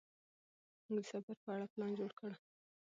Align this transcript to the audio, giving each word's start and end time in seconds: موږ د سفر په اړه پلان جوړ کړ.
موږ 0.89 1.03
د 1.03 1.07
سفر 1.11 1.35
په 1.43 1.49
اړه 1.55 1.65
پلان 1.73 1.91
جوړ 1.99 2.11
کړ. 2.19 2.29